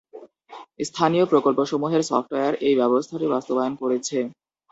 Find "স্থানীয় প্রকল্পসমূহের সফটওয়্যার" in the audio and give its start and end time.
0.79-2.53